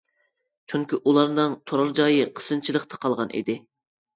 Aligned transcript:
چۈنكى 0.73 0.99
ئۇلارنىڭ 1.11 1.53
تۇرار 1.73 1.93
جاي 2.01 2.17
قىسىنچىلىقتا 2.41 3.03
قالغان 3.05 3.37
ئىدى. 3.41 3.59